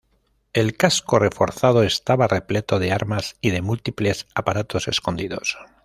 [0.53, 5.57] El casco reforzado estaba repleto de armas y de múltiples aparatos escondidos.